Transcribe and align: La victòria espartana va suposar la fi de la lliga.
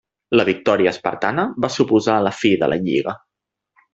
La 0.39 0.45
victòria 0.47 0.93
espartana 0.95 1.43
va 1.67 1.71
suposar 1.75 2.17
la 2.29 2.33
fi 2.41 2.53
de 2.65 2.73
la 2.75 2.79
lliga. 2.87 3.15